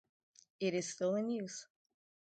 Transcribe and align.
It 0.59 0.73
is 0.73 0.89
still 0.89 1.13
in 1.13 1.29
use. 1.29 1.67